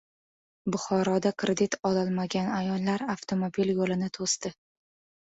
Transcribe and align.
Buxoroda 0.75 1.31
kredit 1.43 1.77
ololmagan 1.89 2.49
ayollar 2.53 3.05
avtomobil 3.15 3.73
yo‘lini 3.81 4.09
to‘sdi 4.19 4.53